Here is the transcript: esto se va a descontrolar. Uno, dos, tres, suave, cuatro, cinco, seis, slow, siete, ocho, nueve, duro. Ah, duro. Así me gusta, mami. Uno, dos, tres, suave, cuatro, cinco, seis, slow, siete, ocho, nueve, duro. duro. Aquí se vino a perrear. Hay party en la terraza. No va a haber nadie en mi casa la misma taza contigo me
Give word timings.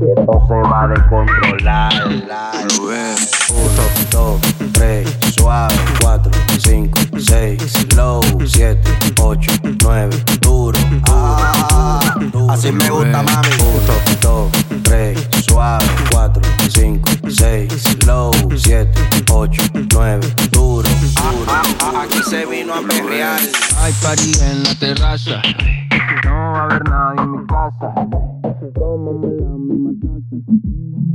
esto 0.00 0.44
se 0.48 0.54
va 0.54 0.82
a 0.82 0.88
descontrolar. 0.88 1.92
Uno, 3.50 3.82
dos, 4.10 4.40
tres, 4.72 5.16
suave, 5.34 5.74
cuatro, 6.00 6.32
cinco, 6.58 7.00
seis, 7.18 7.62
slow, 7.90 8.20
siete, 8.44 8.90
ocho, 9.20 9.52
nueve, 9.82 10.16
duro. 10.40 10.78
Ah, 11.08 12.14
duro. 12.32 12.50
Así 12.50 12.72
me 12.72 12.88
gusta, 12.90 13.22
mami. 13.22 13.48
Uno, 13.60 13.94
dos, 14.20 14.50
tres, 14.82 15.28
suave, 15.46 15.84
cuatro, 16.10 16.42
cinco, 16.68 17.10
seis, 17.28 17.72
slow, 18.00 18.32
siete, 18.56 19.00
ocho, 19.30 19.62
nueve, 19.92 20.26
duro. 20.50 20.88
duro. 20.88 21.52
Aquí 22.00 22.22
se 22.28 22.44
vino 22.46 22.74
a 22.74 22.80
perrear. 22.82 23.40
Hay 23.80 23.92
party 23.94 24.32
en 24.40 24.62
la 24.64 24.74
terraza. 24.74 25.42
No 26.24 26.52
va 26.52 26.60
a 26.60 26.64
haber 26.64 26.84
nadie 26.88 27.20
en 27.22 27.30
mi 27.30 27.46
casa 27.46 28.03
la 29.30 29.58
misma 29.58 29.92
taza 30.00 30.36
contigo 30.44 30.98
me 31.00 31.13